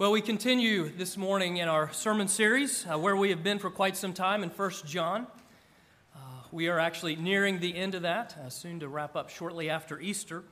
[0.00, 3.68] Well, we continue this morning in our sermon series uh, where we have been for
[3.68, 5.26] quite some time in 1 John.
[6.16, 6.18] Uh,
[6.50, 10.00] we are actually nearing the end of that, uh, soon to wrap up shortly after
[10.00, 10.42] Easter.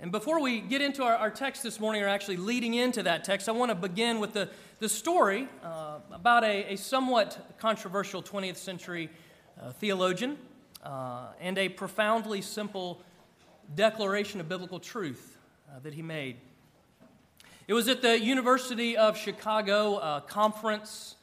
[0.00, 3.22] And before we get into our, our, text this morning, or actually leading into that
[3.22, 4.48] text, I want to begin with the,
[4.80, 9.08] the story uh, about a, a, somewhat controversial 20th century
[9.62, 10.36] uh, theologian
[10.82, 13.02] uh, and a profoundly simple
[13.76, 15.36] declaration of biblical truth
[15.84, 16.38] that he made.
[17.66, 21.16] It was at the University of Chicago uh, conference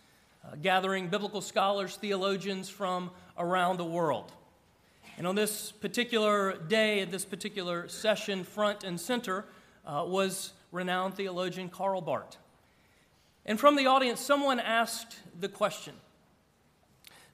[0.44, 4.32] uh, gathering biblical scholars, theologians from around the world.
[5.20, 9.46] And on this particular day, at this particular session, front and center
[9.85, 12.38] uh, was renowned theologian Karl Barth.
[13.46, 15.94] And from the audience, someone asked the question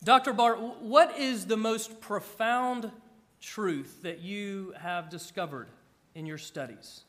[0.03, 0.34] Dr.
[0.34, 2.91] Barth, what is the most profound
[3.39, 5.70] truth that you have discovered
[6.13, 7.05] in your studies?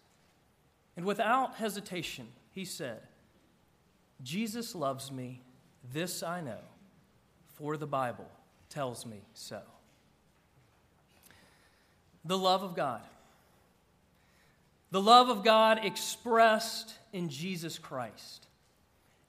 [0.98, 2.98] And without hesitation, he said,
[4.20, 5.42] Jesus loves me,
[5.92, 6.59] this I know,
[7.55, 8.28] for the Bible
[8.69, 9.61] tells me so.
[12.25, 13.03] The love of God.
[14.91, 18.48] The love of God expressed in Jesus Christ.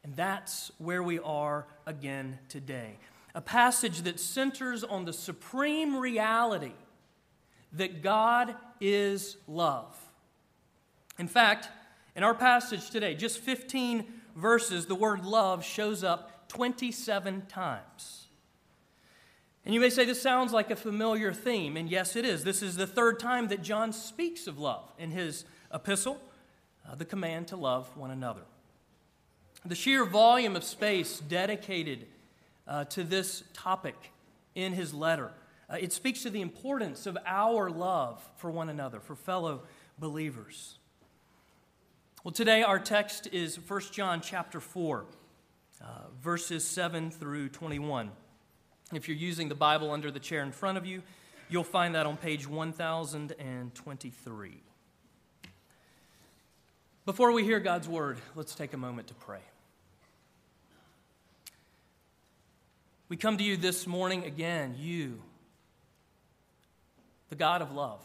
[0.03, 2.97] And that's where we are again today.
[3.35, 6.73] A passage that centers on the supreme reality
[7.73, 9.95] that God is love.
[11.19, 11.67] In fact,
[12.15, 18.27] in our passage today, just 15 verses, the word love shows up 27 times.
[19.65, 22.45] And you may say this sounds like a familiar theme, and yes, it is.
[22.45, 26.19] This is the third time that John speaks of love in his epistle,
[26.89, 28.41] uh, the command to love one another.
[29.65, 32.07] The sheer volume of space dedicated
[32.65, 34.13] uh, to this topic
[34.55, 35.31] in his letter,
[35.69, 39.61] uh, it speaks to the importance of our love for one another, for fellow
[39.99, 40.78] believers.
[42.21, 45.05] Well, today our text is 1 John chapter 4,
[45.81, 45.85] uh,
[46.21, 48.11] verses 7 through 21.
[48.91, 51.01] If you're using the Bible under the chair in front of you,
[51.47, 54.61] you'll find that on page 1023.
[57.05, 59.39] Before we hear God's word, let's take a moment to pray.
[63.07, 65.21] We come to you this morning again, you,
[67.29, 68.03] the God of love.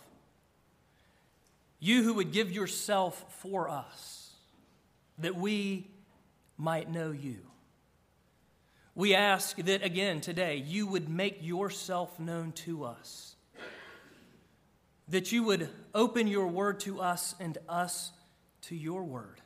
[1.85, 4.31] You who would give yourself for us,
[5.19, 5.91] that we
[6.57, 7.37] might know you.
[8.95, 13.37] We ask that again today you would make yourself known to us,
[15.09, 18.13] that you would open your word to us and us
[18.63, 19.43] to your word.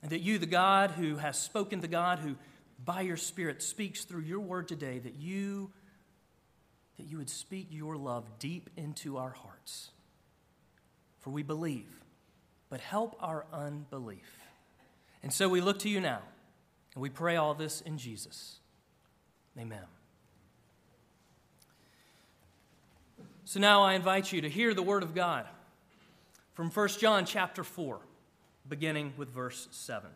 [0.00, 2.36] And that you, the God who has spoken, the God who
[2.82, 5.72] by your Spirit speaks through your word today, that you,
[6.96, 9.90] that you would speak your love deep into our hearts
[11.26, 11.88] for we believe,
[12.70, 14.38] but help our unbelief.
[15.24, 16.20] And so we look to you now,
[16.94, 18.60] and we pray all this in Jesus.
[19.58, 19.82] Amen.
[23.44, 25.46] So now I invite you to hear the word of God
[26.54, 27.98] from 1 John chapter 4,
[28.68, 30.08] beginning with verse 7.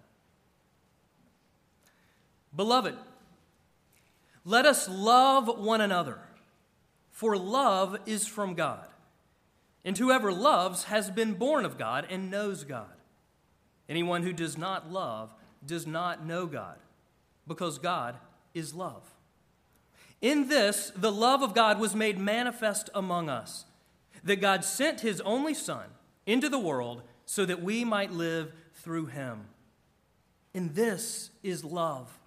[2.54, 2.94] Beloved,
[4.44, 6.20] let us love one another,
[7.10, 8.86] for love is from God.
[9.84, 12.92] And whoever loves has been born of God and knows God.
[13.88, 16.76] Anyone who does not love does not know God,
[17.46, 18.16] because God
[18.54, 19.02] is love.
[20.20, 23.64] In this, the love of God was made manifest among us,
[24.22, 25.86] that God sent his only Son
[26.26, 29.46] into the world so that we might live through him.
[30.54, 32.18] And this is love.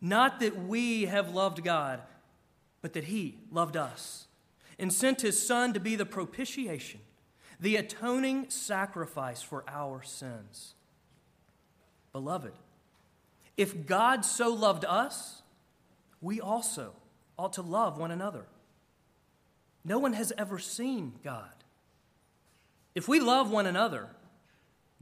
[0.00, 2.02] Not that we have loved God,
[2.82, 4.25] but that he loved us
[4.78, 7.00] and sent his Son to be the propitiation,
[7.58, 10.74] the atoning sacrifice for our sins.
[12.12, 12.52] Beloved,
[13.56, 15.42] if God so loved us,
[16.20, 16.92] we also
[17.38, 18.46] ought to love one another.
[19.84, 21.50] No one has ever seen God.
[22.94, 24.08] If we love one another,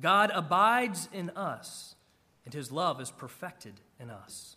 [0.00, 1.94] God abides in us,
[2.44, 4.56] and his love is perfected in us.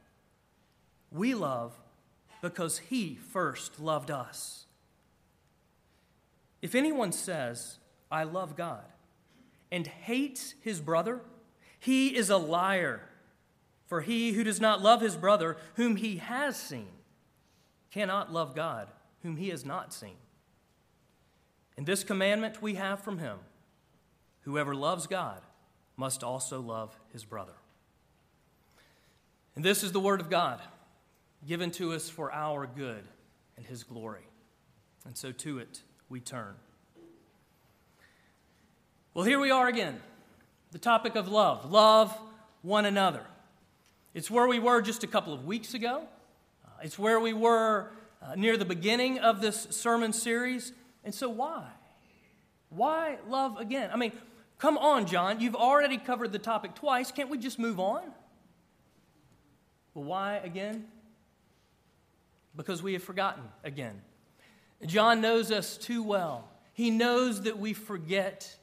[1.11, 1.73] We love
[2.41, 4.65] because He first loved us.
[6.61, 7.79] If anyone says,
[8.11, 8.83] I love God,
[9.71, 11.21] and hates his brother,
[11.79, 13.01] he is a liar.
[13.87, 16.87] For he who does not love his brother, whom he has seen,
[17.89, 18.87] cannot love God,
[19.23, 20.15] whom he has not seen.
[21.77, 23.39] And this commandment we have from him
[24.41, 25.41] whoever loves God
[25.97, 27.53] must also love his brother.
[29.55, 30.61] And this is the word of God,
[31.47, 33.03] given to us for our good
[33.57, 34.27] and his glory.
[35.05, 36.55] And so to it we turn.
[39.13, 39.99] Well, here we are again.
[40.71, 41.71] The topic of love.
[41.71, 42.15] Love
[42.61, 43.25] one another.
[44.13, 46.03] It's where we were just a couple of weeks ago.
[46.65, 47.91] Uh, it's where we were
[48.21, 50.73] uh, near the beginning of this sermon series.
[51.03, 51.65] And so, why?
[52.69, 53.89] Why love again?
[53.91, 54.13] I mean,
[54.57, 55.39] come on, John.
[55.41, 57.11] You've already covered the topic twice.
[57.11, 58.03] Can't we just move on?
[59.93, 60.85] Well, why again?
[62.55, 64.01] Because we have forgotten again.
[64.85, 66.49] John knows us too well.
[66.73, 68.55] He knows that we forget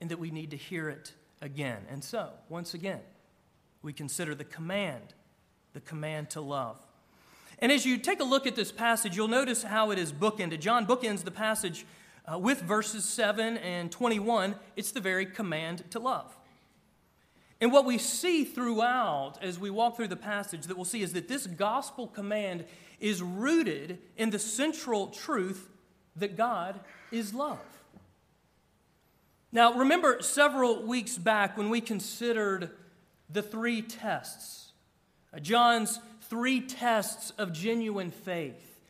[0.00, 1.12] and that we need to hear it
[1.42, 1.82] again.
[1.90, 3.00] And so, once again,
[3.82, 5.14] we consider the command,
[5.72, 6.78] the command to love.
[7.58, 10.60] And as you take a look at this passage, you'll notice how it is bookended.
[10.60, 11.86] John bookends the passage
[12.30, 14.56] uh, with verses 7 and 21.
[14.76, 16.36] It's the very command to love.
[17.60, 21.12] And what we see throughout as we walk through the passage that we'll see is
[21.12, 22.64] that this gospel command
[23.04, 25.68] is rooted in the central truth
[26.16, 26.80] that God
[27.12, 27.58] is love.
[29.52, 32.70] Now, remember several weeks back when we considered
[33.28, 34.72] the three tests,
[35.34, 38.80] uh, John's three tests of genuine faith.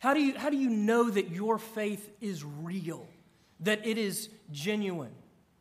[0.00, 3.06] How do, you, how do you know that your faith is real,
[3.60, 5.14] that it is genuine,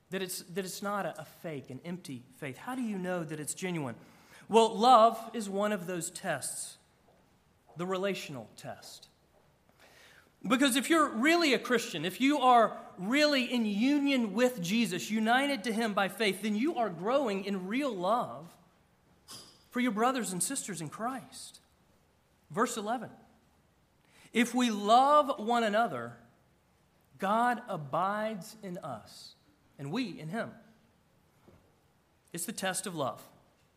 [0.09, 2.57] that it's, that it's not a, a fake, an empty faith?
[2.57, 3.95] How do you know that it's genuine?
[4.50, 6.76] Well, love is one of those tests,
[7.77, 9.07] the relational test.
[10.47, 15.63] Because if you're really a Christian, if you are really in union with Jesus, united
[15.65, 18.47] to Him by faith, then you are growing in real love
[19.69, 21.59] for your brothers and sisters in Christ.
[22.51, 23.09] Verse 11
[24.33, 26.13] If we love one another,
[27.18, 29.33] God abides in us,
[29.77, 30.51] and we in Him.
[32.31, 33.21] It's the test of love.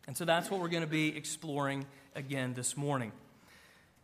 [0.07, 3.11] And so that's what we're going to be exploring again this morning.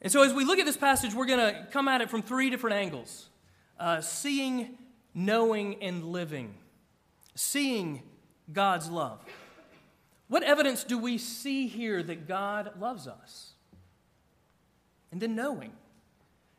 [0.01, 2.21] And so, as we look at this passage, we're going to come at it from
[2.21, 3.29] three different angles
[3.79, 4.77] uh, seeing,
[5.13, 6.53] knowing, and living.
[7.35, 8.03] Seeing
[8.51, 9.23] God's love.
[10.27, 13.53] What evidence do we see here that God loves us?
[15.11, 15.71] And then knowing.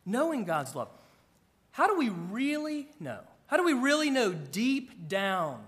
[0.06, 0.88] Knowing God's love.
[1.70, 3.20] How do we really know?
[3.46, 5.62] How do we really know deep down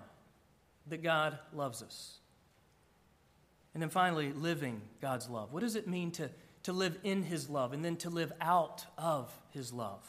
[0.88, 2.18] that God loves us?
[3.74, 5.52] And then finally, living God's love.
[5.52, 6.30] What does it mean to
[6.70, 10.08] to live in his love and then to live out of his love.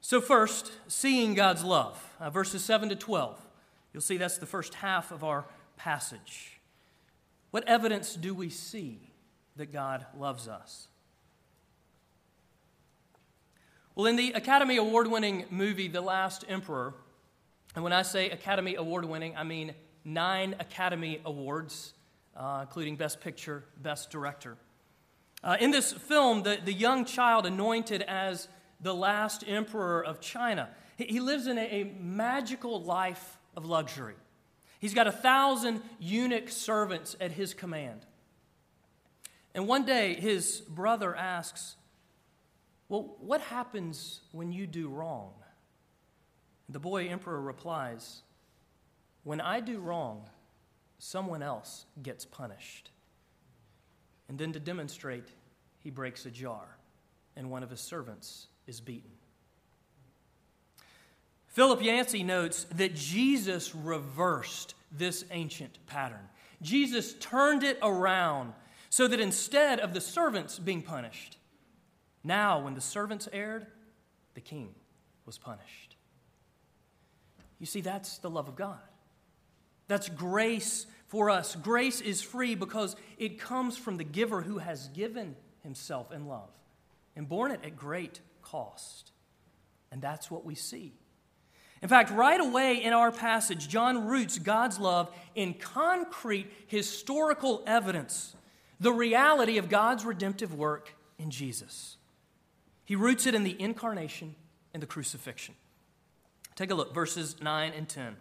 [0.00, 3.38] So, first, seeing God's love, uh, verses 7 to 12.
[3.92, 5.44] You'll see that's the first half of our
[5.76, 6.58] passage.
[7.50, 9.12] What evidence do we see
[9.56, 10.88] that God loves us?
[13.94, 16.94] Well, in the Academy Award winning movie, The Last Emperor,
[17.74, 21.92] and when I say Academy Award winning, I mean nine Academy Awards
[22.36, 24.56] uh, including Best Picture, Best Director.
[25.44, 28.48] Uh, in this film, the, the young child anointed as
[28.80, 34.14] the last emperor of China, he, he lives in a, a magical life of luxury.
[34.78, 38.04] He's got a thousand eunuch servants at his command.
[39.54, 41.76] And one day, his brother asks,
[42.88, 45.32] Well, what happens when you do wrong?
[46.68, 48.22] The boy emperor replies,
[49.24, 50.28] When I do wrong,
[51.04, 52.92] someone else gets punished.
[54.28, 55.26] And then to demonstrate,
[55.80, 56.76] he breaks a jar,
[57.34, 59.10] and one of his servants is beaten.
[61.48, 66.28] Philip Yancey notes that Jesus reversed this ancient pattern.
[66.62, 68.52] Jesus turned it around
[68.88, 71.36] so that instead of the servants being punished,
[72.22, 73.66] now when the servants erred,
[74.34, 74.72] the king
[75.26, 75.96] was punished.
[77.58, 78.78] You see, that's the love of God.
[79.88, 81.54] That's grace for us.
[81.56, 86.48] Grace is free because it comes from the giver who has given himself in love
[87.14, 89.12] and borne it at great cost.
[89.90, 90.94] And that's what we see.
[91.82, 98.34] In fact, right away in our passage, John roots God's love in concrete historical evidence,
[98.80, 101.98] the reality of God's redemptive work in Jesus.
[102.86, 104.34] He roots it in the incarnation
[104.72, 105.56] and the crucifixion.
[106.54, 108.16] Take a look, verses 9 and 10.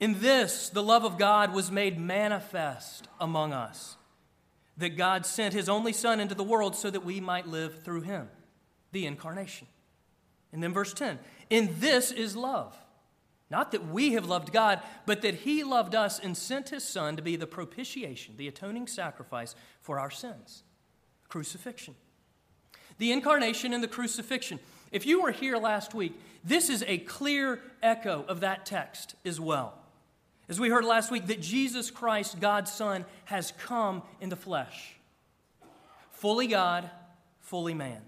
[0.00, 3.96] In this, the love of God was made manifest among us,
[4.76, 8.02] that God sent his only Son into the world so that we might live through
[8.02, 8.28] him,
[8.92, 9.68] the incarnation.
[10.52, 11.18] And then verse 10
[11.50, 12.76] In this is love.
[13.50, 17.14] Not that we have loved God, but that he loved us and sent his Son
[17.16, 20.64] to be the propitiation, the atoning sacrifice for our sins.
[21.28, 21.94] Crucifixion.
[22.98, 24.58] The incarnation and the crucifixion.
[24.90, 29.38] If you were here last week, this is a clear echo of that text as
[29.38, 29.83] well.
[30.48, 34.94] As we heard last week, that Jesus Christ, God's Son, has come in the flesh.
[36.12, 36.90] Fully God,
[37.40, 38.02] fully man.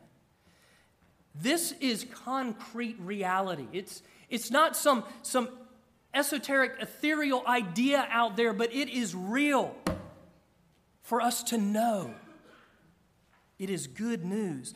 [1.34, 3.66] This is concrete reality.
[3.72, 5.48] It's, it's not some, some
[6.14, 9.74] esoteric, ethereal idea out there, but it is real
[11.02, 12.14] for us to know.
[13.58, 14.74] It is good news.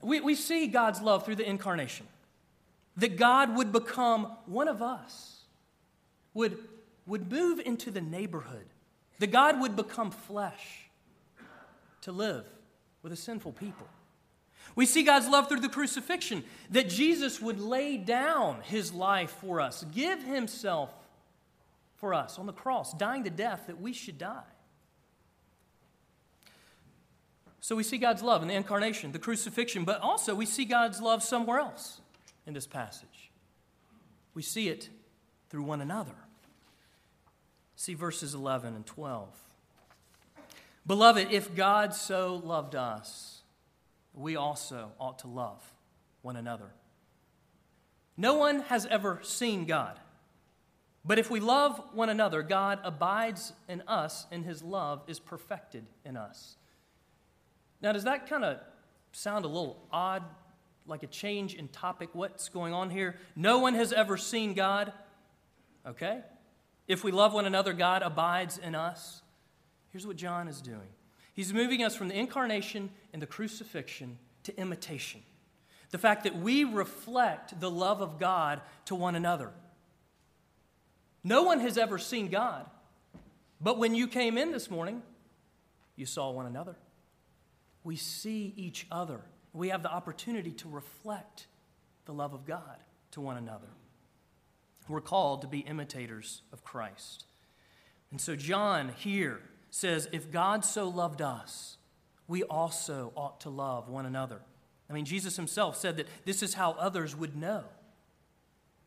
[0.00, 2.06] We, we see God's love through the incarnation,
[2.96, 5.37] that God would become one of us,
[6.38, 6.56] would,
[7.04, 8.66] would move into the neighborhood,
[9.18, 10.88] that God would become flesh
[12.02, 12.44] to live
[13.02, 13.88] with a sinful people.
[14.76, 19.60] We see God's love through the crucifixion, that Jesus would lay down his life for
[19.60, 20.94] us, give himself
[21.96, 24.42] for us on the cross, dying the death that we should die.
[27.58, 31.00] So we see God's love in the incarnation, the crucifixion, but also we see God's
[31.00, 32.00] love somewhere else
[32.46, 33.32] in this passage.
[34.34, 34.88] We see it
[35.50, 36.14] through one another.
[37.78, 39.28] See verses 11 and 12.
[40.84, 43.42] Beloved, if God so loved us,
[44.12, 45.62] we also ought to love
[46.22, 46.72] one another.
[48.16, 49.96] No one has ever seen God.
[51.04, 55.86] But if we love one another, God abides in us, and his love is perfected
[56.04, 56.56] in us.
[57.80, 58.58] Now, does that kind of
[59.12, 60.24] sound a little odd,
[60.84, 62.08] like a change in topic?
[62.12, 63.20] What's going on here?
[63.36, 64.92] No one has ever seen God.
[65.86, 66.22] Okay?
[66.88, 69.22] If we love one another, God abides in us.
[69.90, 70.88] Here's what John is doing
[71.34, 75.22] He's moving us from the incarnation and the crucifixion to imitation.
[75.90, 79.52] The fact that we reflect the love of God to one another.
[81.24, 82.66] No one has ever seen God,
[83.60, 85.02] but when you came in this morning,
[85.96, 86.76] you saw one another
[87.88, 89.18] we see each other.
[89.54, 91.46] We have the opportunity to reflect
[92.04, 92.76] the love of God
[93.12, 93.68] to one another.
[94.88, 97.24] We're called to be imitators of Christ.
[98.10, 99.40] And so, John here
[99.70, 101.76] says, if God so loved us,
[102.26, 104.40] we also ought to love one another.
[104.88, 107.64] I mean, Jesus himself said that this is how others would know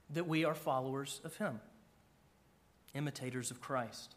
[0.10, 1.60] that we are followers of him,
[2.94, 4.16] imitators of Christ.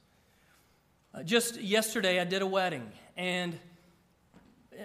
[1.14, 3.58] Uh, just yesterday, I did a wedding, and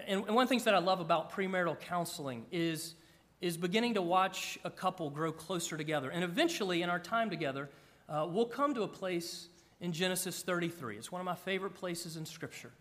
[0.07, 2.93] and one of the things that I love about premarital counseling is,
[3.41, 6.09] is beginning to watch a couple grow closer together.
[6.09, 7.69] And eventually, in our time together,
[8.07, 9.47] uh, we'll come to a place
[9.79, 10.97] in Genesis 33.
[10.97, 12.71] It's one of my favorite places in Scripture.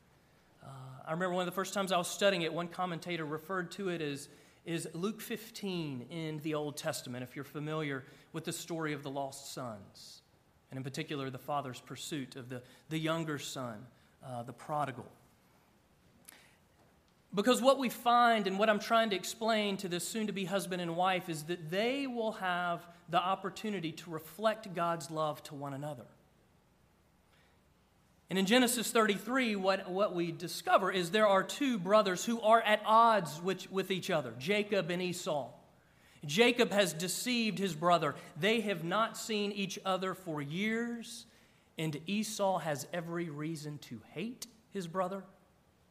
[0.62, 0.68] Uh,
[1.06, 3.88] I remember one of the first times I was studying it, one commentator referred to
[3.88, 4.28] it as
[4.68, 9.08] is Luke 15 in the Old Testament, if you're familiar with the story of the
[9.08, 10.20] lost sons,
[10.70, 12.60] and in particular, the father's pursuit of the,
[12.90, 13.86] the younger son,
[14.22, 15.06] uh, the prodigal.
[17.34, 20.46] Because what we find and what I'm trying to explain to this soon to be
[20.46, 25.54] husband and wife is that they will have the opportunity to reflect God's love to
[25.54, 26.06] one another.
[28.30, 32.60] And in Genesis 33, what, what we discover is there are two brothers who are
[32.60, 35.50] at odds with, with each other Jacob and Esau.
[36.26, 38.14] Jacob has deceived his brother.
[38.38, 41.26] They have not seen each other for years,
[41.78, 45.22] and Esau has every reason to hate his brother,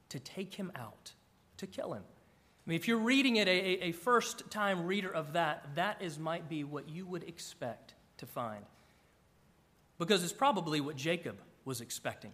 [0.10, 1.14] to take him out
[1.58, 2.04] to kill him.
[2.04, 6.20] I mean, if you're reading it, a, a first time reader of that, that is,
[6.20, 8.66] might be what you would expect to find.
[9.98, 12.34] Because it's probably what Jacob was expecting.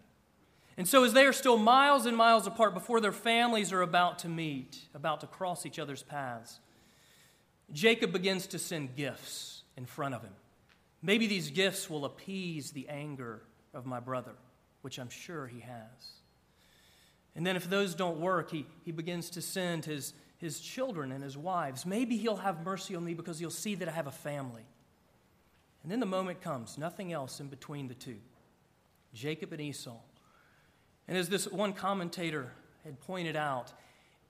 [0.76, 4.20] And so, as they are still miles and miles apart before their families are about
[4.20, 6.60] to meet, about to cross each other's paths,
[7.72, 10.34] Jacob begins to send gifts in front of him.
[11.02, 14.34] Maybe these gifts will appease the anger of my brother,
[14.82, 16.23] which I'm sure he has.
[17.36, 21.24] And then if those don't work, he, he begins to send his, his children and
[21.24, 21.86] his wives.
[21.86, 24.66] Maybe he'll have mercy on me because he'll see that I have a family.
[25.82, 28.18] And then the moment comes, nothing else in between the two
[29.14, 29.98] Jacob and Esau.
[31.08, 32.52] And as this one commentator
[32.84, 33.74] had pointed out,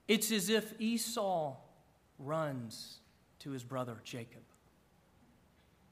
[0.07, 1.55] it's as if Esau
[2.19, 2.99] runs
[3.39, 4.41] to his brother Jacob.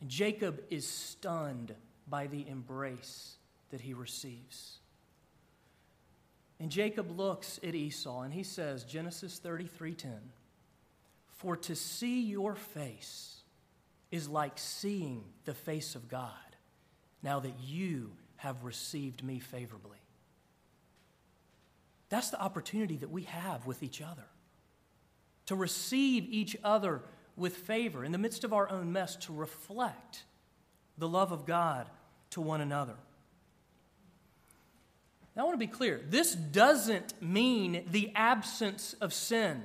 [0.01, 1.73] And Jacob is stunned
[2.07, 3.35] by the embrace
[3.69, 4.80] that he receives.
[6.61, 10.31] And Jacob looks at Esau and he says, Genesis 33:10,
[11.31, 13.41] "For to see your face
[14.11, 16.55] is like seeing the face of God,
[17.23, 19.97] now that you have received me favorably."
[22.09, 24.29] That's the opportunity that we have with each other.
[25.47, 27.03] To receive each other
[27.35, 30.25] with favor in the midst of our own mess, to reflect
[30.95, 31.89] the love of God
[32.29, 32.99] to one another.
[35.35, 39.63] Now, I want to be clear this doesn't mean the absence of sin.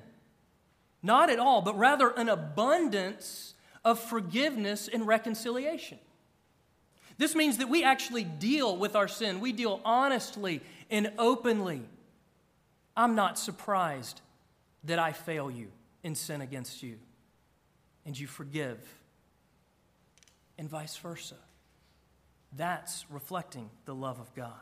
[1.02, 3.54] Not at all, but rather an abundance
[3.84, 5.98] of forgiveness and reconciliation.
[7.18, 9.40] This means that we actually deal with our sin.
[9.40, 11.82] We deal honestly and openly.
[12.96, 14.20] I'm not surprised
[14.84, 15.68] that I fail you
[16.02, 16.98] in sin against you,
[18.04, 18.78] and you forgive,
[20.58, 21.34] and vice versa.
[22.52, 24.52] That's reflecting the love of God.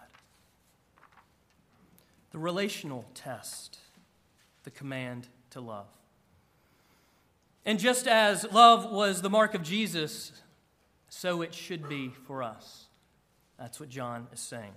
[2.34, 3.78] The relational test,
[4.64, 5.86] the command to love.
[7.64, 10.32] And just as love was the mark of Jesus,
[11.08, 12.86] so it should be for us.
[13.56, 14.72] That's what John is saying.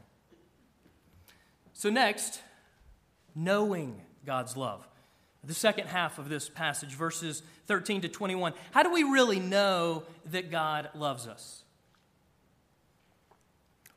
[1.73, 2.41] So, next,
[3.33, 4.87] knowing God's love.
[5.43, 8.53] The second half of this passage, verses 13 to 21.
[8.69, 11.63] How do we really know that God loves us?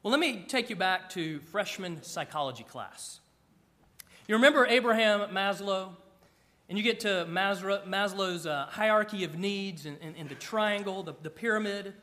[0.03, 3.21] Well, let me take you back to freshman psychology class.
[4.31, 5.89] You remember Abraham Maslow?
[6.69, 11.15] And you get to Maslow's uh, hierarchy of needs and, and, and the triangle, the,
[11.21, 11.95] the pyramid.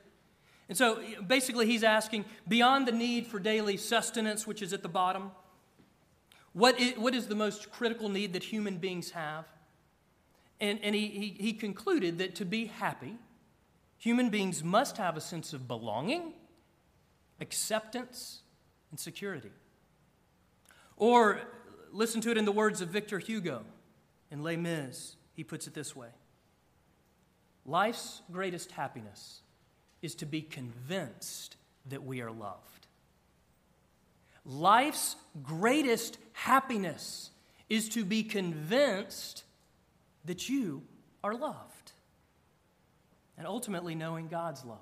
[0.68, 4.90] And so basically, he's asking beyond the need for daily sustenance, which is at the
[4.90, 5.32] bottom,
[6.52, 9.46] what is, what is the most critical need that human beings have?
[10.60, 13.16] And, and he, he, he concluded that to be happy,
[13.96, 16.34] human beings must have a sense of belonging
[17.40, 18.42] acceptance,
[18.92, 19.52] and security.
[20.98, 21.40] Or
[21.92, 23.64] listen to it in the words of Victor Hugo
[24.32, 25.16] in Les Mis.
[25.34, 26.10] He puts it this way
[27.66, 29.42] Life's greatest happiness
[30.02, 31.56] is to be convinced
[31.88, 32.88] that we are loved.
[34.46, 37.32] Life's greatest happiness
[37.70, 39.44] is to be convinced
[40.26, 40.84] that you
[41.24, 41.92] are loved.
[43.38, 44.80] And ultimately, knowing God's love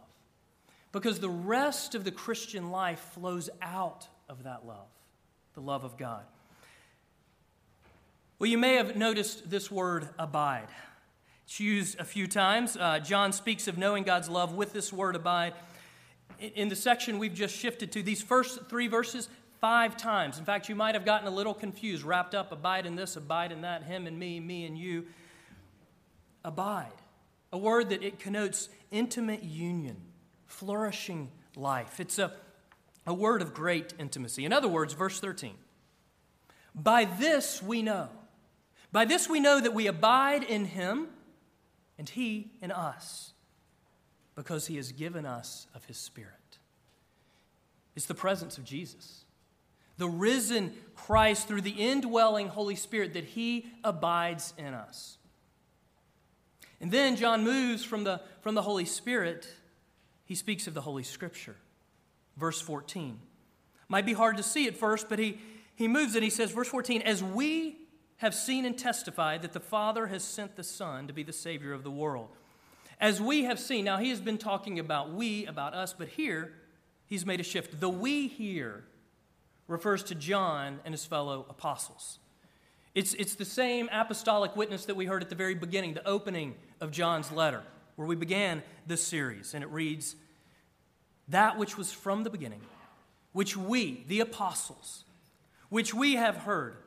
[0.96, 4.88] because the rest of the Christian life flows out of that love,
[5.54, 6.24] the love of God.
[8.38, 10.68] Well, you may have noticed this word abide.
[11.46, 12.76] It's used a few times.
[12.76, 15.54] Uh, John speaks of knowing God's love with this word abide.
[16.42, 19.30] In, in the section we've just shifted to, these first three verses,
[19.62, 20.38] five times.
[20.38, 23.54] In fact, you might have gotten a little confused, wrapped up, abide in this, abide
[23.54, 25.06] in that, him and me, me and you.
[26.44, 26.92] Abide,
[27.54, 29.96] a word that it connotes intimate union
[30.46, 32.02] flourishing life.
[32.02, 32.34] It's a,
[33.08, 34.44] a word of great intimacy.
[34.44, 35.54] In other words, verse 13
[36.76, 38.10] By this we know.
[38.92, 41.08] By this we know that we abide in him
[41.98, 43.34] and he in us,
[44.36, 46.32] because he has given us of his Spirit.
[47.96, 49.24] It's the presence of Jesus,
[49.98, 55.18] the risen Christ through the indwelling Holy Spirit that he abides in us.
[56.82, 59.48] And then John moves from the, from the Holy Spirit
[60.26, 61.56] he speaks of the Holy Scripture.
[62.36, 63.20] Verse 14.
[63.88, 65.40] Might be hard to see at first, but he,
[65.76, 66.24] he moves it.
[66.24, 67.78] He says, verse 14, as we
[68.18, 71.74] have seen and testified that the Father has sent the Son to be the Savior
[71.74, 72.30] of the world.
[73.00, 76.54] As we have seen, now he has been talking about we, about us, but here
[77.06, 77.80] he's made a shift.
[77.80, 78.86] The we here
[79.68, 82.20] refers to John and his fellow apostles.
[82.94, 86.56] It's, it's the same apostolic witness that we heard at the very beginning, the opening
[86.80, 87.64] of John's letter
[87.96, 89.54] where we began this series.
[89.54, 90.16] And it reads
[91.28, 92.62] That which was from the beginning,
[93.34, 95.04] which we, the apostles,
[95.70, 96.78] which we have heard,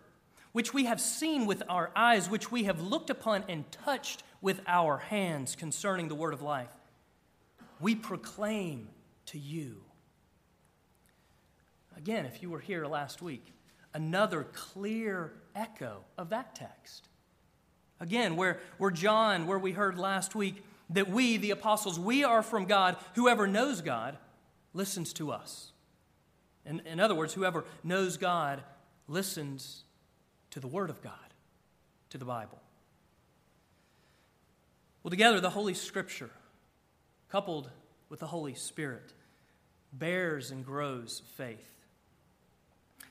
[0.52, 4.60] which we have seen with our eyes, which we have looked upon and touched with
[4.66, 6.72] our hands concerning the word of life,
[7.80, 8.88] we proclaim
[9.26, 9.82] to you.
[11.96, 13.52] Again, if you were here last week,
[13.92, 17.08] another clear echo of that text.
[18.00, 22.42] Again, where, where John, where we heard last week, that we, the apostles, we are
[22.42, 22.96] from God.
[23.14, 24.16] Whoever knows God
[24.72, 25.72] listens to us.
[26.64, 28.62] In, in other words, whoever knows God
[29.08, 29.84] listens
[30.50, 31.12] to the Word of God,
[32.10, 32.60] to the Bible.
[35.02, 36.30] Well, together, the Holy Scripture,
[37.28, 37.70] coupled
[38.08, 39.12] with the Holy Spirit,
[39.92, 41.70] bears and grows faith.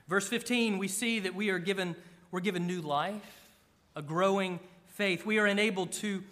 [0.08, 1.96] Verse 15, we see that we are given,
[2.32, 3.50] we're given new life,
[3.96, 5.26] a growing faith.
[5.26, 6.24] We are enabled to,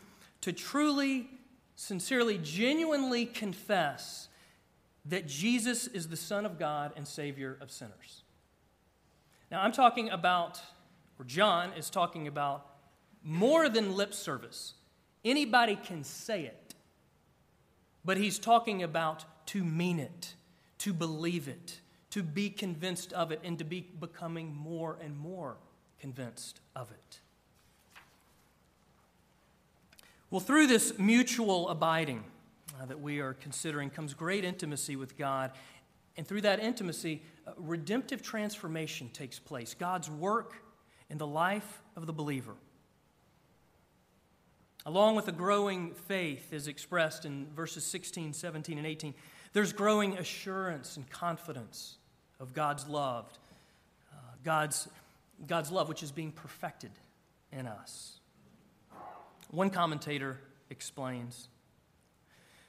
[0.41, 1.27] to truly
[1.75, 4.29] sincerely, genuinely confess
[5.05, 8.23] that Jesus is the Son of God and Savior of sinners.
[9.51, 10.59] Now, I'm talking about,
[11.19, 12.65] or John is talking about,
[13.23, 14.73] more than lip service.
[15.23, 16.75] Anybody can say it,
[18.03, 20.35] but he's talking about to mean it,
[20.79, 21.79] to believe it,
[22.11, 25.57] to be convinced of it, and to be becoming more and more
[25.99, 27.19] convinced of it.
[30.29, 32.23] Well, through this mutual abiding
[32.81, 35.51] uh, that we are considering comes great intimacy with God.
[36.17, 39.73] And through that intimacy, uh, redemptive transformation takes place.
[39.73, 40.55] God's work
[41.09, 42.53] in the life of the believer.
[44.85, 49.13] Along with a growing faith, as expressed in verses 16, 17, and 18,
[49.53, 51.97] there's growing assurance and confidence
[52.39, 53.25] of God's love,
[54.13, 54.87] uh, God's,
[55.47, 56.91] God's love, which is being perfected
[57.51, 58.19] in us.
[59.49, 60.39] One commentator
[60.69, 61.47] explains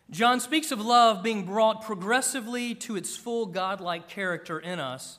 [0.09, 5.19] John speaks of love being brought progressively to its full godlike character in us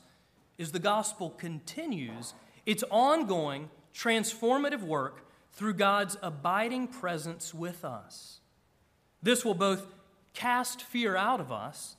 [0.58, 2.32] as the gospel continues
[2.68, 8.40] its ongoing transformative work through God's abiding presence with us.
[9.22, 9.86] This will both
[10.34, 11.96] cast fear out of us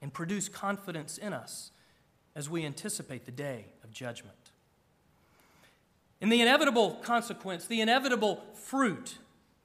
[0.00, 1.72] and produce confidence in us
[2.36, 4.52] as we anticipate the day of judgment.
[6.20, 9.18] And the inevitable consequence, the inevitable fruit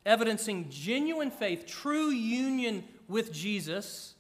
[0.08, 4.16] evidencing genuine faith, true union with Jesus,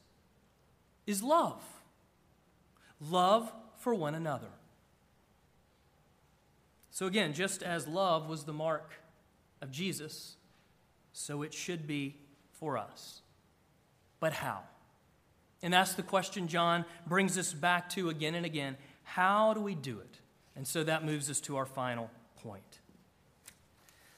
[1.08, 1.64] is love.
[3.10, 4.50] Love for one another.
[6.92, 8.92] So, again, just as love was the mark
[9.62, 10.36] of Jesus,
[11.14, 12.18] so it should be
[12.52, 13.22] for us.
[14.20, 14.60] But how?
[15.64, 18.78] And that's the question John brings us back to again and again.
[19.04, 20.20] How do we do it?
[20.56, 22.10] And so that moves us to our final
[22.44, 22.80] point.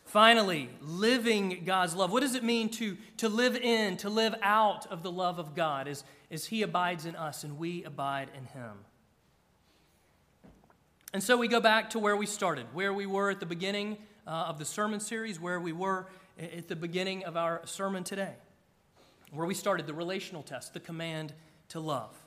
[0.06, 2.12] Finally, living God's love.
[2.12, 5.56] What does it mean to, to live in, to live out of the love of
[5.56, 8.74] God as, as He abides in us and we abide in Him?
[11.14, 13.98] And so we go back to where we started, where we were at the beginning
[14.26, 16.08] uh, of the sermon series, where we were
[16.40, 18.34] at the beginning of our sermon today,
[19.32, 21.32] where we started the relational test, the command
[21.70, 22.18] to love.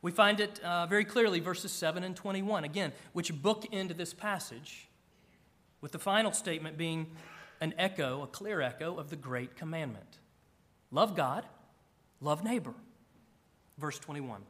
[0.00, 4.88] We find it uh, very clearly, verses 7 and 21, again, which bookend this passage
[5.82, 7.08] with the final statement being
[7.60, 10.18] an echo, a clear echo of the great commandment
[10.90, 11.44] love God,
[12.22, 12.72] love neighbor.
[13.76, 14.40] Verse 21.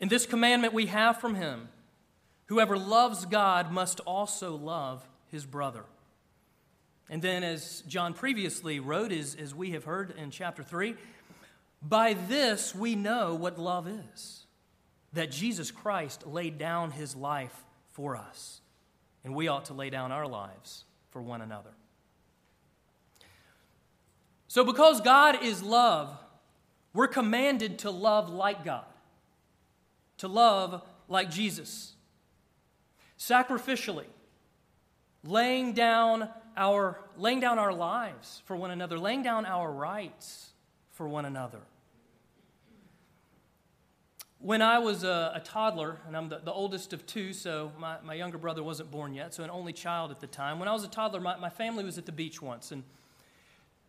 [0.00, 1.68] In this commandment we have from him
[2.46, 5.84] whoever loves God must also love his brother.
[7.10, 10.94] And then, as John previously wrote, as, as we have heard in chapter 3,
[11.82, 14.44] by this we know what love is
[15.12, 18.60] that Jesus Christ laid down his life for us
[19.22, 21.70] and we ought to lay down our lives for one another.
[24.48, 26.16] So, because God is love,
[26.92, 28.84] we're commanded to love like God,
[30.18, 31.93] to love like Jesus,
[33.18, 34.06] sacrificially,
[35.22, 40.50] laying down our, laying down our lives for one another, laying down our rights
[40.92, 41.60] for one another.
[44.38, 47.96] When I was a, a toddler, and I'm the, the, oldest of two, so my,
[48.04, 50.58] my younger brother wasn't born yet, so an only child at the time.
[50.58, 52.82] When I was a toddler, my, my family was at the beach once, and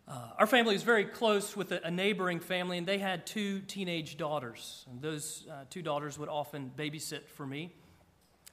[0.08, 3.60] uh, our family was very close with a, a, neighboring family, and they had two
[3.60, 4.86] teenage daughters.
[4.90, 7.72] And those uh, two daughters would often babysit for me.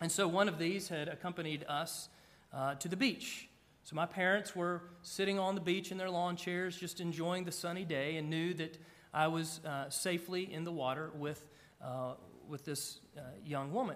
[0.04, 2.10] And so one of these had accompanied us
[2.52, 3.48] uh, to the beach.
[3.84, 7.54] So my parents were sitting on the beach in their lawn chairs, just enjoying the
[7.54, 8.78] sunny day, and knew that
[9.14, 11.48] I was uh, safely in the water with
[11.82, 12.16] uh,
[12.50, 13.96] with this uh, young woman,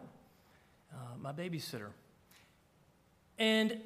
[0.93, 1.89] uh, my babysitter.
[3.37, 3.77] And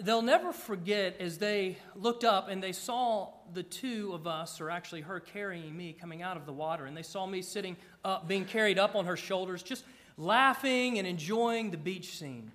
[0.00, 4.70] they'll never forget as they looked up and they saw the two of us, or
[4.70, 8.26] actually her carrying me coming out of the water, and they saw me sitting up,
[8.26, 9.84] being carried up on her shoulders, just
[10.16, 12.50] laughing and enjoying the beach scene.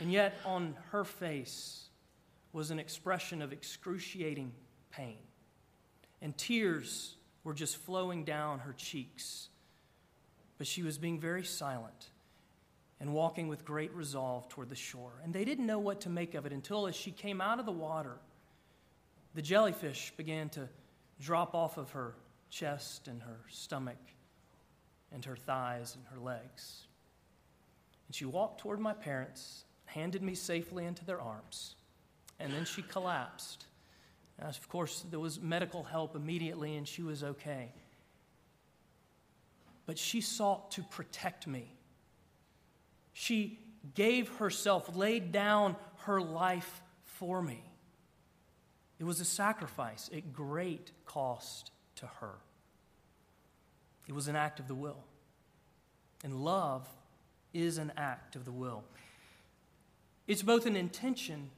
[0.00, 1.88] And yet on her face
[2.52, 4.52] was an expression of excruciating
[4.90, 5.18] pain.
[6.22, 9.48] And tears were just flowing down her cheeks.
[10.58, 12.10] But she was being very silent
[12.98, 15.12] and walking with great resolve toward the shore.
[15.22, 17.66] And they didn't know what to make of it until, as she came out of
[17.66, 18.16] the water,
[19.34, 20.68] the jellyfish began to
[21.20, 22.14] drop off of her
[22.48, 23.98] chest and her stomach
[25.12, 26.86] and her thighs and her legs.
[28.06, 31.74] And she walked toward my parents, handed me safely into their arms,
[32.38, 33.66] and then she collapsed
[34.38, 37.72] of course, there was medical help immediately, and she was okay.
[39.86, 41.72] But she sought to protect me.
[43.12, 43.58] She
[43.94, 47.62] gave herself, laid down her life for me.
[48.98, 52.34] It was a sacrifice at great cost to her.
[54.06, 55.04] It was an act of the will.
[56.24, 56.88] And love
[57.52, 58.84] is an act of the will.
[60.26, 61.50] It's both an intention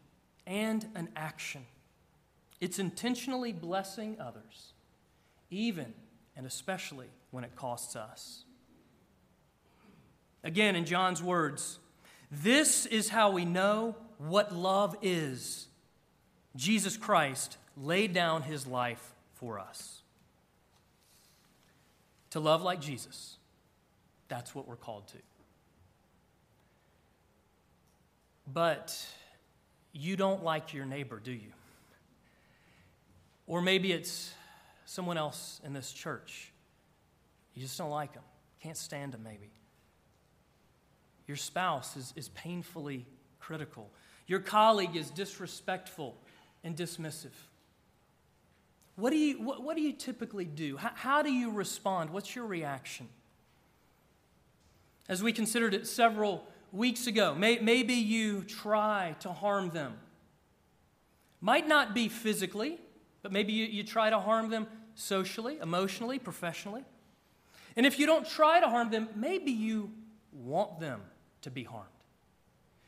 [0.46, 1.66] and an action.
[2.60, 4.72] It's intentionally blessing others,
[5.50, 5.94] even
[6.36, 8.44] and especially when it costs us.
[10.44, 11.78] Again, in John's words,
[12.30, 15.66] this is how we know what love is.
[16.56, 19.97] Jesus Christ laid down his life for us.
[22.30, 23.36] To love like Jesus,
[24.28, 25.18] that's what we're called to.
[28.52, 28.96] But
[29.92, 31.52] you don't like your neighbor, do you?
[33.46, 34.32] Or maybe it's
[34.84, 36.52] someone else in this church.
[37.54, 38.22] You just don't like them,
[38.62, 39.50] can't stand them, maybe.
[41.26, 43.06] Your spouse is, is painfully
[43.38, 43.90] critical.
[44.26, 46.16] Your colleague is disrespectful
[46.64, 47.34] and dismissive.
[48.98, 50.76] What do you, what, what do you typically do?
[50.76, 52.10] How, how do you respond?
[52.10, 53.08] What's your reaction?
[55.08, 59.94] As we considered it several weeks ago, may, maybe you try to harm them.
[61.40, 62.80] Might not be physically,
[63.22, 66.82] but maybe you, you try to harm them socially, emotionally, professionally.
[67.76, 69.92] And if you don't try to harm them, maybe you
[70.32, 71.02] want them
[71.42, 71.86] to be harmed.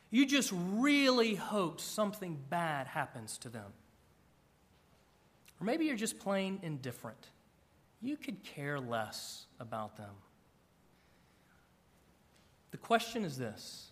[0.09, 3.71] You just really hope something bad happens to them.
[5.61, 7.27] Or maybe you're just plain indifferent.
[8.01, 10.15] You could care less about them.
[12.71, 13.91] The question is this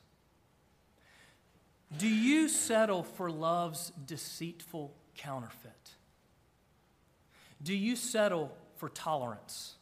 [1.96, 5.92] Do you settle for love's deceitful counterfeit?
[7.62, 9.76] Do you settle for tolerance?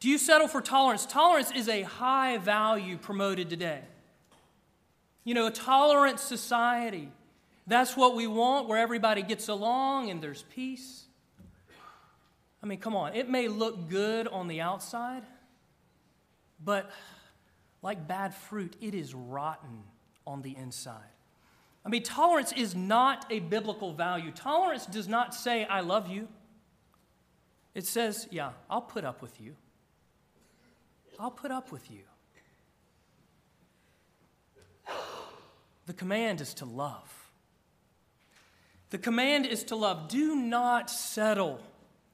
[0.00, 1.06] Do you settle for tolerance?
[1.06, 3.82] Tolerance is a high value promoted today.
[5.22, 7.10] You know, a tolerant society.
[7.72, 11.04] That's what we want, where everybody gets along and there's peace.
[12.62, 13.14] I mean, come on.
[13.14, 15.22] It may look good on the outside,
[16.62, 16.90] but
[17.80, 19.84] like bad fruit, it is rotten
[20.26, 21.00] on the inside.
[21.82, 24.32] I mean, tolerance is not a biblical value.
[24.32, 26.28] Tolerance does not say, I love you.
[27.74, 29.56] It says, yeah, I'll put up with you.
[31.18, 32.02] I'll put up with you.
[35.86, 37.21] The command is to love.
[38.92, 40.08] The command is to love.
[40.08, 41.60] Do not settle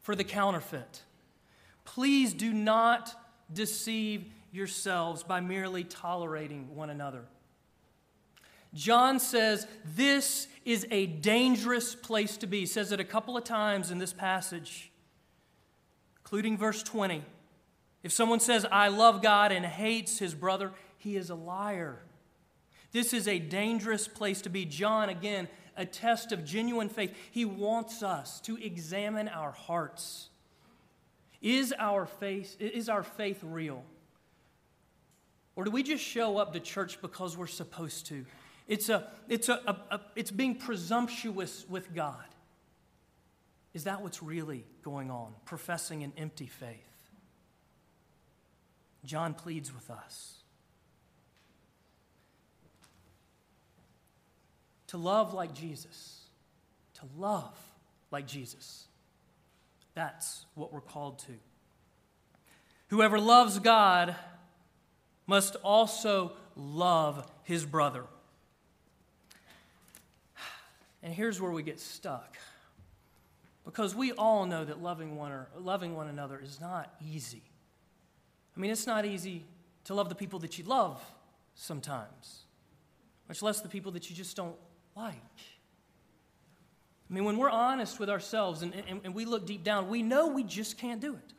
[0.00, 1.02] for the counterfeit.
[1.84, 3.20] Please do not
[3.52, 7.24] deceive yourselves by merely tolerating one another.
[8.74, 12.60] John says this is a dangerous place to be.
[12.60, 14.92] He says it a couple of times in this passage,
[16.20, 17.24] including verse 20.
[18.04, 21.98] If someone says, I love God and hates his brother, he is a liar.
[22.92, 24.64] This is a dangerous place to be.
[24.64, 27.14] John, again, a test of genuine faith.
[27.30, 30.28] He wants us to examine our hearts.
[31.40, 33.84] Is our faith, is our faith real?
[35.56, 38.26] Or do we just show up to church because we're supposed to?
[38.66, 42.24] It's, a, it's, a, a, a, it's being presumptuous with God.
[43.72, 45.32] Is that what's really going on?
[45.44, 46.76] Professing an empty faith.
[49.04, 50.37] John pleads with us.
[54.88, 56.20] To love like Jesus.
[56.94, 57.56] To love
[58.10, 58.86] like Jesus.
[59.94, 61.32] That's what we're called to.
[62.88, 64.16] Whoever loves God
[65.26, 68.04] must also love his brother.
[71.02, 72.36] And here's where we get stuck.
[73.64, 77.42] Because we all know that loving one, or, loving one another is not easy.
[78.56, 79.44] I mean, it's not easy
[79.84, 81.02] to love the people that you love
[81.54, 82.44] sometimes,
[83.28, 84.56] much less the people that you just don't
[84.98, 85.14] like.
[87.10, 90.02] I mean, when we're honest with ourselves and, and, and we look deep down, we
[90.02, 91.32] know we just can't do it.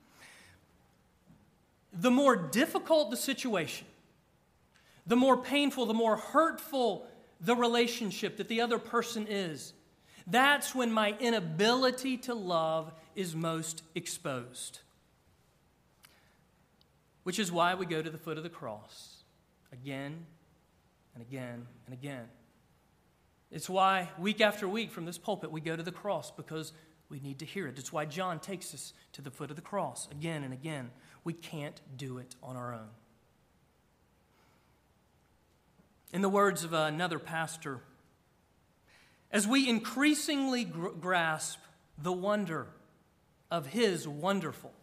[1.94, 3.86] The more difficult the situation,
[5.06, 7.06] the more painful, the more hurtful
[7.42, 9.74] the relationship that the other person is,
[10.26, 14.80] that's when my inability to love is most exposed.
[17.24, 19.24] Which is why we go to the foot of the cross
[19.72, 20.26] again
[21.14, 22.28] and again and again.
[23.52, 26.72] It's why week after week from this pulpit we go to the cross because
[27.10, 27.80] we need to hear it.
[27.80, 30.92] It's why John takes us to the foot of the cross again and again.
[31.24, 32.90] We can't do it on our own.
[36.14, 37.82] In the words of another pastor,
[39.32, 41.60] as we increasingly gr- grasp
[41.98, 42.68] the wonder
[43.52, 44.74] of his wonderful,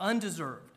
[0.00, 0.70] undeserved,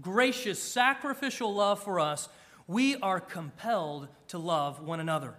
[0.00, 2.28] gracious, sacrificial love for us,
[2.66, 5.34] we are compelled to love one another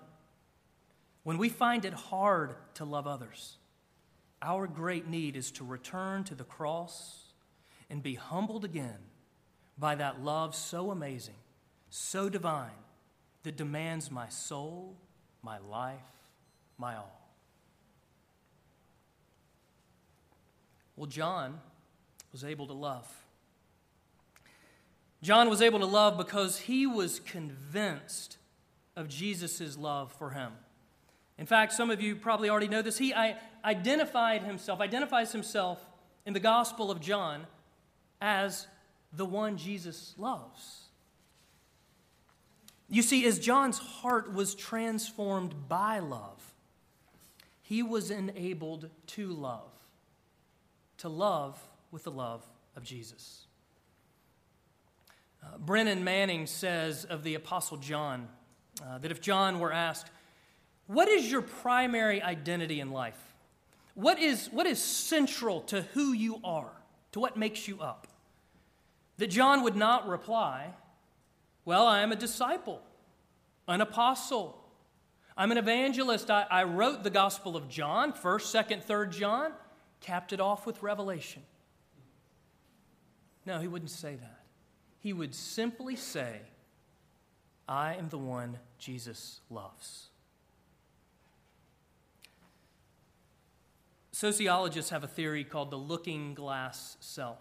[1.27, 3.57] when we find it hard to love others,
[4.41, 7.33] Our great need is to return to the cross
[7.89, 8.99] and be humbled again
[9.77, 11.35] by that love so amazing,
[11.89, 12.79] so divine,
[13.43, 14.95] that demands my soul,
[15.43, 15.99] my life,
[16.77, 17.29] my all.
[20.95, 21.59] Well, John
[22.31, 23.05] was able to love.
[25.21, 28.37] John was able to love because he was convinced
[28.95, 30.53] of Jesus' love for him.
[31.37, 32.97] In fact, some of you probably already know this.
[32.97, 33.13] He
[33.63, 35.85] identified himself, identifies himself
[36.25, 37.45] in the Gospel of John
[38.19, 38.67] as
[39.13, 40.87] the one Jesus loves.
[42.89, 46.53] You see, as John's heart was transformed by love,
[47.61, 49.71] he was enabled to love,
[50.99, 51.59] to love
[51.91, 52.45] with the love
[52.75, 53.45] of Jesus.
[55.43, 58.29] Uh, Brennan Manning says of the Apostle John
[58.83, 60.09] uh, that if John were asked,
[60.87, 63.19] What is your primary identity in life?
[63.93, 66.71] What is, what is central to who you are,
[67.11, 68.07] to what makes you up?
[69.17, 70.73] That John would not reply,
[71.65, 72.81] Well, I am a disciple,
[73.67, 74.63] an apostle.
[75.35, 76.31] I'm an evangelist.
[76.31, 79.51] I, I wrote the Gospel of John, 1st, 2nd, 3rd John,
[79.99, 81.43] capped it off with Revelation.
[83.45, 84.43] No, he wouldn't say that.
[84.99, 86.41] He would simply say,
[87.67, 90.06] I am the one Jesus loves.
[94.17, 97.37] Sociologists have a theory called the looking glass self.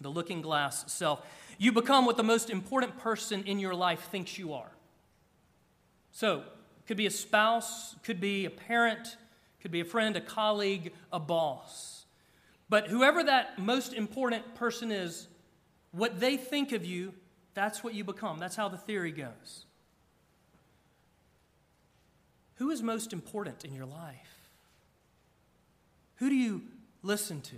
[0.00, 1.20] The looking glass self.
[1.58, 4.70] You become what the most important person in your life thinks you are.
[6.12, 6.44] So,
[6.86, 9.18] could be a spouse, could be a parent,
[9.60, 12.06] could be a friend, a colleague, a boss.
[12.70, 15.28] But whoever that most important person is,
[15.92, 17.12] what they think of you,
[17.52, 18.38] that's what you become.
[18.38, 19.66] That's how the theory goes.
[22.54, 24.27] Who is most important in your life?
[26.18, 26.62] Who do you
[27.02, 27.56] listen to?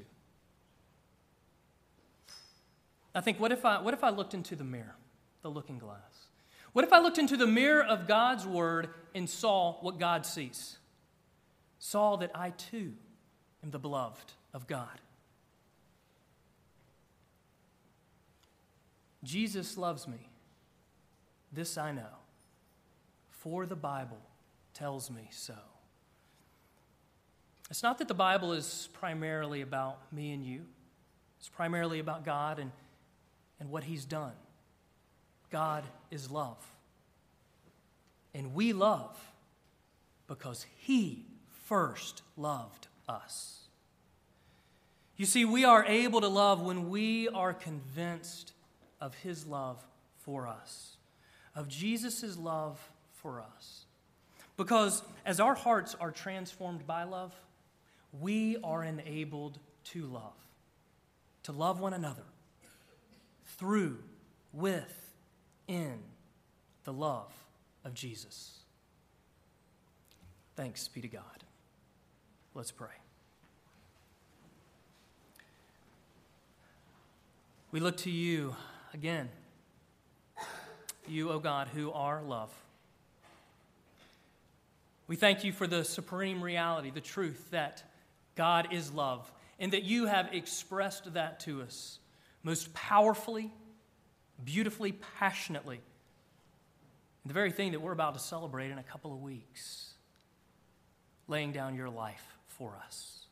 [3.14, 4.94] I think, what if I, what if I looked into the mirror,
[5.42, 6.28] the looking glass?
[6.72, 10.76] What if I looked into the mirror of God's word and saw what God sees?
[11.78, 12.92] Saw that I too
[13.64, 15.00] am the beloved of God.
[19.24, 20.28] Jesus loves me.
[21.52, 22.18] This I know,
[23.30, 24.20] for the Bible
[24.72, 25.54] tells me so.
[27.70, 30.62] It's not that the Bible is primarily about me and you,
[31.38, 32.72] it's primarily about God and,
[33.60, 34.32] and what He's done.
[35.50, 36.58] God is love.
[38.34, 39.16] And we love
[40.26, 41.24] because He
[41.66, 43.60] first loved us.
[45.16, 48.52] You see, we are able to love when we are convinced
[49.00, 49.84] of His love
[50.18, 50.96] for us,
[51.54, 52.80] of Jesus' love
[53.14, 53.84] for us.
[54.56, 57.32] Because as our hearts are transformed by love,
[58.18, 60.36] we are enabled to love,
[61.44, 62.24] to love one another
[63.56, 63.98] through,
[64.52, 65.12] with,
[65.68, 65.98] in
[66.84, 67.32] the love
[67.84, 68.58] of Jesus.
[70.56, 71.22] Thanks be to God.
[72.54, 72.88] Let's pray.
[77.72, 78.56] We look to you
[78.92, 79.28] again.
[81.06, 82.50] You, O oh God, who are love.
[85.06, 87.82] We thank you for the supreme reality, the truth that
[88.40, 91.98] God is love, and that you have expressed that to us
[92.42, 93.52] most powerfully,
[94.42, 95.82] beautifully, passionately.
[97.26, 99.92] The very thing that we're about to celebrate in a couple of weeks,
[101.28, 103.26] laying down your life for us.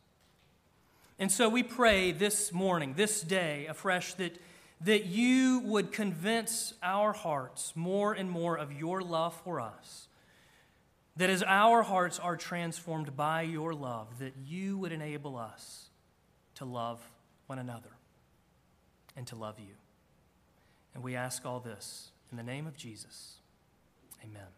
[1.18, 4.38] And so we pray this morning, this day, afresh, that,
[4.83, 10.08] that you would convince our hearts more and more of your love for us
[11.19, 15.91] that as our hearts are transformed by your love, that you would enable us
[16.55, 17.01] to love
[17.47, 17.91] one another
[19.17, 19.75] and to love you.
[20.95, 23.35] And we ask all this in the name of Jesus.
[24.25, 24.58] Amen.